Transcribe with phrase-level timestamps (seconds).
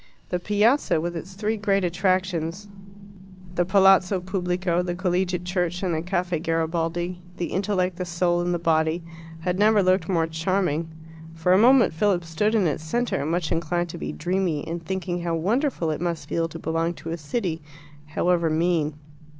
[0.29, 2.67] The Piazza, with its three great attractions
[3.53, 8.51] the Palazzo Pubblico, the Collegiate Church, and the Caffe Garibaldi: the intellect, the soul, and
[8.51, 9.03] the body
[9.41, 10.89] had never looked more charming.
[11.35, 15.21] For a moment Philip stood in its centre, much inclined to be dreamy, and thinking
[15.21, 17.61] how wonderful it must feel to belong to a city,
[18.07, 18.95] however mean.